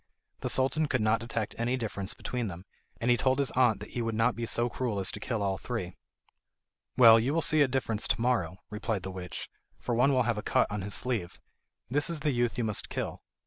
The 0.39 0.49
Sultan 0.49 0.87
could 0.87 0.99
not 1.01 1.19
detect 1.19 1.53
any 1.59 1.77
difference 1.77 2.15
between 2.15 2.47
them, 2.47 2.65
and 2.99 3.11
he 3.11 3.17
told 3.17 3.37
his 3.37 3.51
aunt 3.51 3.79
that 3.81 3.91
he 3.91 4.01
would 4.01 4.15
not 4.15 4.35
be 4.35 4.47
so 4.47 4.67
cruel 4.67 4.97
as 4.99 5.11
to 5.11 5.19
kill 5.19 5.43
all 5.43 5.59
three. 5.59 5.95
"Well, 6.97 7.19
you 7.19 7.35
will 7.35 7.43
see 7.43 7.61
a 7.61 7.67
difference 7.67 8.07
to 8.07 8.19
morrow," 8.19 8.57
replied 8.71 9.03
the 9.03 9.11
witch, 9.11 9.47
"for 9.77 9.93
one 9.93 10.11
will 10.11 10.23
have 10.23 10.39
a 10.39 10.41
cut 10.41 10.65
on 10.71 10.81
his 10.81 10.95
sleeve. 10.95 11.39
That 11.91 12.09
is 12.09 12.21
the 12.21 12.31
youth 12.31 12.57
you 12.57 12.63
must 12.63 12.89
kill." 12.89 13.21